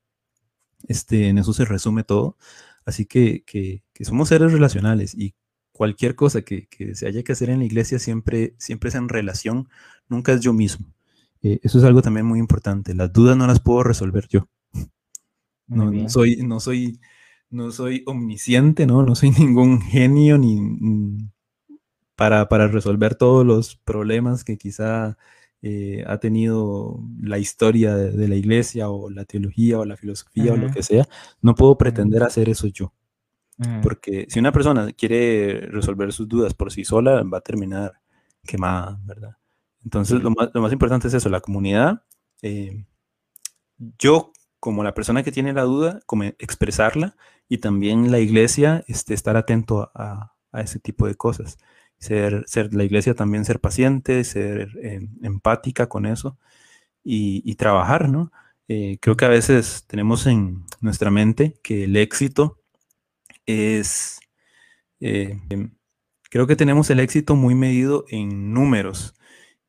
[0.88, 2.36] Este, en eso se resume todo.
[2.84, 5.34] Así que, que, que somos seres relacionales y
[5.72, 9.68] cualquier cosa que, se haya que hacer en la iglesia siempre, siempre es en relación,
[10.08, 10.86] nunca es yo mismo.
[11.42, 12.94] Eh, eso es algo también muy importante.
[12.94, 14.48] Las dudas no las puedo resolver yo.
[15.66, 17.00] No, soy, no, soy,
[17.50, 19.02] no soy omnisciente, ¿no?
[19.02, 21.28] no soy ningún genio ni,
[22.14, 25.16] para, para, resolver todos los problemas que quizá
[25.62, 30.56] eh, ha tenido la historia de, la iglesia o la teología o la filosofía o
[30.56, 31.06] lo que sea.
[31.40, 32.92] No puedo pretender hacer eso yo.
[33.82, 37.92] Porque si una persona quiere resolver sus dudas por sí sola, va a terminar
[38.44, 39.36] quemada, ¿verdad?
[39.84, 42.02] Entonces, lo más, importante es eso, la comunidad.
[42.42, 42.84] Eh,
[43.98, 47.16] yo, como la persona que tiene la duda, como expresarla
[47.48, 51.58] y también la iglesia, este, estar atento a, ese tipo de cosas.
[52.02, 56.36] Ser, ser, la iglesia también ser paciente, ser em, empática con eso
[57.04, 58.32] y, trabajar, ¿no?
[58.68, 62.58] Eh, creo que a veces tenemos en nuestra mente que el éxito
[63.46, 64.18] es,
[65.00, 65.38] eh,
[66.30, 69.14] creo que tenemos el éxito muy medido en números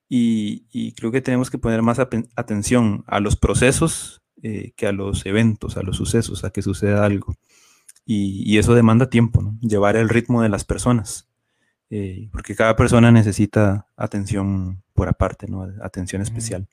[0.10, 5.26] y, creo que tenemos que poner más atención a los procesos eh, que a los
[5.28, 7.36] eventos, a los sucesos, a que suceda algo.
[8.06, 9.58] Y, eso demanda tiempo, ¿no?
[9.62, 11.30] llevar el ritmo de las personas,
[11.96, 15.68] eh, porque cada persona necesita atención por aparte, ¿no?
[15.84, 16.68] atención especial.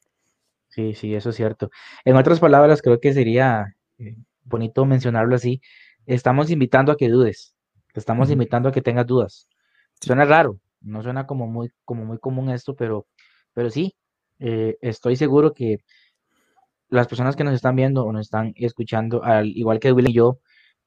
[0.68, 1.70] Sí, sí, eso es cierto.
[2.06, 3.76] En otras palabras, creo que sería
[4.44, 5.60] bonito mencionarlo así,
[6.06, 7.54] estamos invitando a que dudes,
[7.92, 9.46] te estamos invitando a que tengas dudas.
[10.00, 13.06] Suena raro, no suena como muy, como muy común esto, pero,
[13.52, 13.94] pero sí,
[14.38, 15.80] eh, estoy seguro que
[16.88, 20.14] las personas que nos están viendo o nos están escuchando, al igual que Will y
[20.14, 20.38] yo,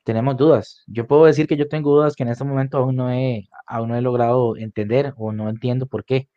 [0.03, 0.83] tenemos dudas.
[0.87, 3.89] Yo puedo decir que yo tengo dudas que en este momento aún no he, aún
[3.89, 6.29] no he logrado entender o no entiendo por qué.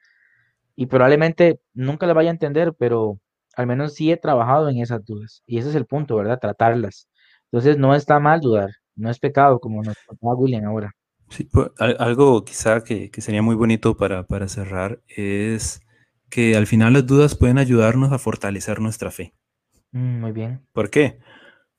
[0.76, 3.18] Y probablemente nunca las vaya a entender, pero
[3.56, 5.42] al menos sí he trabajado en esas dudas.
[5.46, 6.38] Y ese es el punto, ¿verdad?
[6.38, 7.08] Tratarlas.
[7.50, 10.92] Entonces no está mal dudar, no es pecado como nos contaba William ahora.
[11.28, 15.80] Sí, pues, algo quizá que, sería muy bonito para, cerrar es
[16.30, 19.32] que al final las dudas pueden ayudarnos a fortalecer nuestra fe.
[19.92, 20.66] Mm, muy bien.
[20.72, 21.18] ¿Por qué?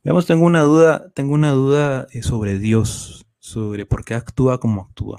[0.07, 4.83] Digamos, tengo una duda, tengo una duda eh, sobre Dios, sobre por qué actúa como
[4.83, 5.17] actúa.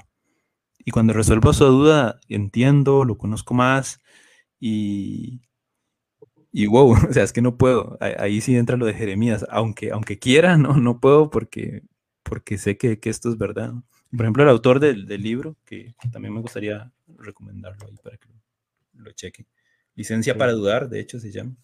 [0.79, 3.99] Y cuando resuelvo esa duda, entiendo, lo conozco más
[4.59, 5.41] y,
[6.51, 7.99] y wow, o sea, es que no puedo.
[8.01, 9.45] Ahí sí entra lo de Jeremías.
[9.51, 11.83] Aunque, aunque quiera, no, no puedo porque,
[12.23, 13.75] porque sé que, esto es verdad.
[14.09, 18.27] Por ejemplo, el autor del, libro, que también me gustaría recomendarlo ahí para que
[18.93, 19.45] lo, chequen.
[19.93, 21.55] Licencia para dudar, de hecho, se llama.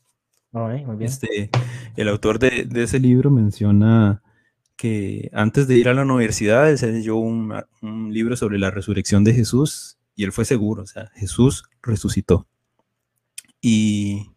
[1.00, 1.50] Este,
[1.96, 4.22] el autor de, ese libro menciona
[4.76, 8.72] que antes de ir a la universidad, él se leyó un, un libro sobre la
[8.72, 12.48] resurrección de Jesús y él fue seguro, o sea, Jesús resucitó.
[13.62, 14.36] Y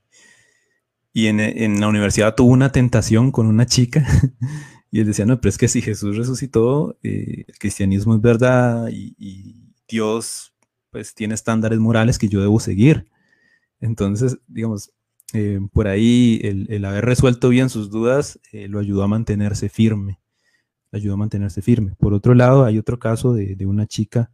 [1.18, 4.06] y en, la universidad tuvo una tentación con una chica
[4.92, 8.88] y él decía, no, pero es que si Jesús resucitó, eh, el cristianismo es verdad
[8.88, 10.54] y, Dios
[10.90, 13.08] pues tiene estándares morales que yo debo seguir.
[13.80, 14.92] Entonces, digamos,
[15.34, 20.20] eh, por ahí el, haber resuelto bien sus dudas eh, lo ayudó a mantenerse firme,
[20.92, 21.94] ayudó a mantenerse firme.
[21.98, 24.30] Por otro lado, hay otro caso de, de una chica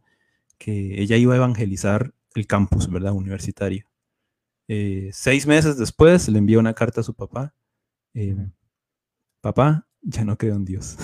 [0.57, 3.13] que ella iba a evangelizar el campus, ¿verdad?
[3.13, 3.87] Universitario.
[4.67, 7.53] Eh, seis meses después le envió una carta a su papá.
[9.41, 10.97] Papá, ya no creo en Dios.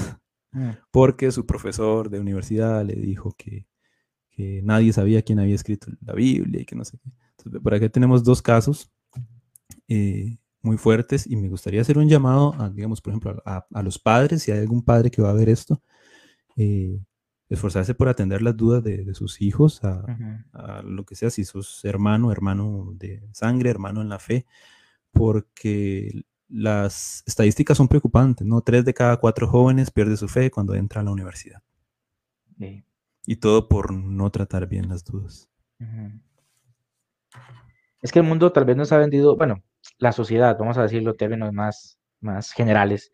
[0.53, 0.79] Ah.
[0.91, 3.67] Porque su profesor de universidad le dijo que,
[4.63, 7.11] nadie sabía quién había escrito la Biblia y que no sé qué.
[7.37, 8.91] Entonces, por aquí tenemos dos casos
[9.93, 13.83] eh, muy fuertes y me gustaría hacer un llamado, a, digamos, por ejemplo, a, a,
[13.83, 15.81] los padres, si hay algún padre que va a ver esto,
[17.49, 22.31] esforzarse por atender las dudas de, sus hijos, a, lo que sea, si sos hermano,
[22.31, 24.45] hermano de sangre, hermano en la fe,
[25.11, 28.61] porque las estadísticas son preocupantes, ¿no?
[28.61, 31.61] Tres de cada cuatro jóvenes pierde su fe cuando entra a la universidad.
[33.25, 35.49] Y todo por no tratar bien las dudas.
[38.01, 39.61] Es que el mundo tal vez nos ha vendido, bueno,
[40.01, 43.11] la sociedad, vamos a decirlo términos más, más generales,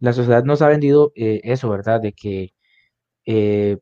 [0.00, 2.00] la sociedad nos ha vendido eh, eso, ¿verdad?
[2.00, 2.54] De que
[3.26, 3.78] eh,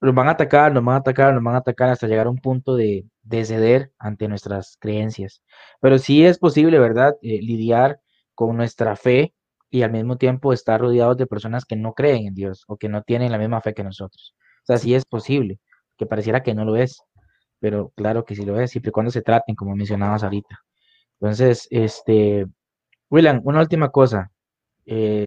[0.00, 2.30] nos van a atacar, nos van a atacar, nos van a atacar hasta llegar a
[2.30, 3.06] un punto de,
[3.44, 5.42] ceder ante nuestras creencias.
[5.80, 7.16] Pero sí es posible, ¿verdad?
[7.22, 8.00] Eh, lidiar
[8.34, 9.34] con nuestra fe
[9.70, 12.88] y al mismo tiempo estar rodeados de personas que no creen en Dios o que
[12.88, 14.34] no tienen la misma fe que nosotros.
[14.64, 15.60] O sea, sí es posible,
[15.96, 17.02] que pareciera que no lo es.
[17.60, 20.64] pero claro que sí lo es, siempre y cuando se traten, como mencionabas ahorita.
[21.20, 22.46] Entonces, este,
[23.10, 24.30] William, una última cosa.
[24.86, 25.26] Eh,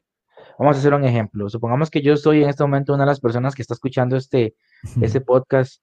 [0.59, 1.49] vamos a hacer un ejemplo.
[1.49, 4.55] Supongamos que yo estoy en este momento una de las personas que está escuchando este,
[5.01, 5.81] este podcast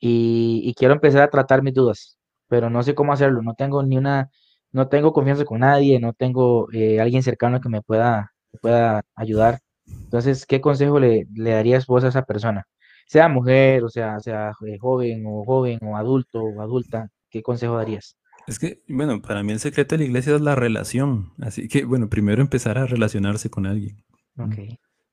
[0.00, 3.42] y, quiero empezar a tratar mis dudas, pero no sé cómo hacerlo.
[3.42, 4.30] No tengo ni una,
[4.72, 9.60] no tengo confianza con nadie, no tengo eh, alguien cercano que me pueda, pueda ayudar.
[9.86, 12.66] Entonces, ¿qué consejo le, le darías vos a esa persona?
[13.06, 17.76] Sea mujer, o sea, sea eh, joven o joven o adulto o adulta, ¿qué consejo
[17.76, 18.16] darías?
[18.46, 21.32] Es que, bueno, para mí el secreto de la iglesia es la relación.
[21.38, 24.04] Así que, bueno, primero empezar a relacionarse con alguien.
[24.36, 24.58] Ok.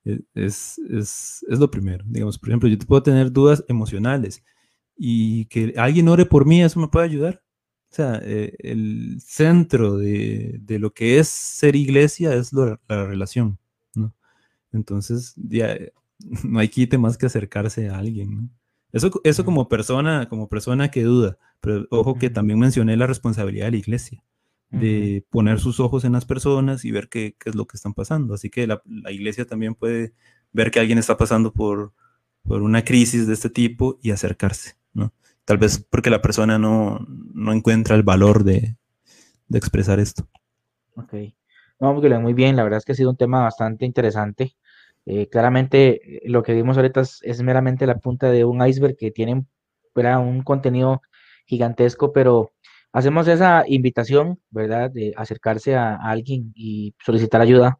[0.05, 2.03] E, es, es, es, lo primero.
[2.07, 4.43] Digamos, por ejemplo, yo te puedo tener dudas emocionales
[4.95, 7.43] y que alguien ore por mí, eso me puede ayudar.
[7.91, 13.57] O sea, eh, el centro de, de, lo que es ser iglesia es la relación,
[13.95, 14.13] ¿no?
[14.71, 15.75] Entonces, ya,
[16.43, 18.49] no hay quite más que acercarse a alguien, ¿no?
[18.91, 23.65] Eso, eso como persona, como persona que duda, pero ojo que también mencioné la responsabilidad
[23.65, 24.23] de la iglesia,
[24.71, 27.93] de poner sus ojos en las personas y ver qué, qué es lo que están
[27.93, 28.33] pasando.
[28.33, 30.13] Así que la, la, iglesia también puede
[30.51, 31.93] ver que alguien está pasando por,
[32.43, 35.13] por una crisis de este tipo y acercarse, ¿no?
[35.45, 38.77] Tal vez porque la persona no, no encuentra el valor de,
[39.47, 40.27] de, expresar esto.
[40.95, 41.13] Ok.
[41.79, 44.55] No, muy bien, la verdad es que ha sido un tema bastante interesante.
[45.05, 49.11] Eh, claramente eh, lo que vimos ahorita es, meramente la punta de un iceberg que
[49.11, 49.45] tiene
[49.95, 51.01] un contenido
[51.45, 52.53] gigantesco, pero
[52.93, 54.91] hacemos esa invitación, ¿verdad?
[54.91, 57.79] De acercarse a, alguien y solicitar ayuda,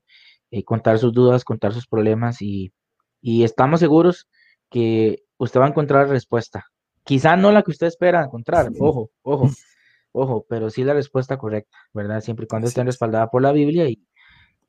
[0.52, 2.74] eh, contar sus dudas, contar sus problemas y,
[3.22, 4.28] y, estamos seguros
[4.70, 6.66] que usted va a encontrar respuesta.
[7.04, 9.50] Quizá no la que usted espera encontrar, ojo, ojo,
[10.12, 12.22] ojo, pero sí la respuesta correcta, ¿verdad?
[12.22, 14.06] Siempre y cuando esté respaldada por la Biblia y,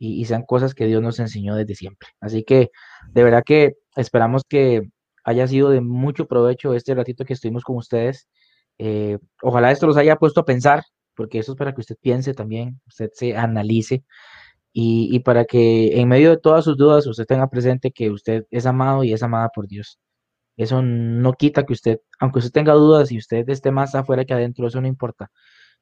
[0.01, 2.09] y, sean cosas que Dios nos enseñó desde siempre.
[2.21, 2.71] Así que
[3.13, 4.91] de verdad que esperamos que
[5.25, 8.29] haya sido de mucho provecho este ratito que estuvimos con ustedes.
[8.79, 10.83] Eh, ojalá esto los haya puesto a pensar,
[11.15, 14.05] porque eso es para que usted piense también, usted se analice
[14.73, 18.45] y, y, para que en medio de todas sus dudas usted tenga presente que usted
[18.51, 19.99] es amado y es amada por Dios.
[20.57, 24.35] Eso no quita que usted, aunque usted tenga dudas y usted esté más afuera que
[24.35, 25.31] adentro, eso no importa.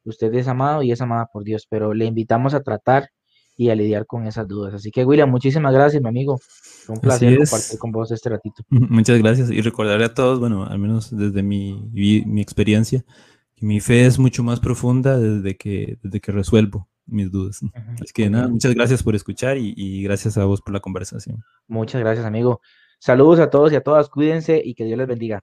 [0.04, 3.10] Usted es amado y es amada por Dios, pero le invitamos a tratar
[3.58, 4.72] y a lidiar con esas dudas.
[4.72, 6.38] Así que, William, muchísimas gracias, mi amigo.
[6.38, 8.62] Fue un placer compartir con vos este ratito.
[8.70, 9.50] Muchas gracias.
[9.50, 13.04] Y recordaré a todos, bueno, al menos desde mi, mi experiencia,
[13.56, 17.60] que mi fe es mucho más profunda desde que, desde que resuelvo mis dudas.
[18.00, 21.42] Así que nada, muchas gracias por escuchar y, y gracias a vos por la conversación.
[21.66, 22.60] Muchas gracias, amigo.
[23.00, 25.42] Saludos a todos y a todas, cuídense y que Dios les bendiga.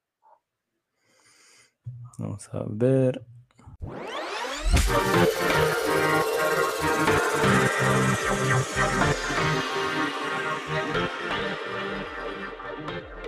[2.18, 3.26] Vamos a ver.
[4.68, 5.26] Thank
[13.24, 13.25] you.